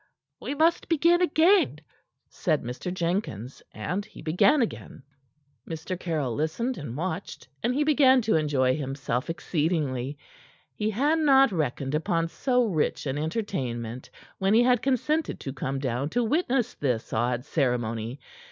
[0.39, 1.77] "We must begin again,"
[2.27, 2.91] said Mr.
[2.91, 3.61] Jenkins.
[3.71, 5.03] And he began again.
[5.69, 5.95] Mr.
[5.99, 10.17] Caryll listened and watched, and he began to enjoy himself exceedingly.
[10.73, 14.09] He had not reckoned upon so rich an entertainment
[14.39, 18.19] when he had consented to come down to witness this odd ceremony.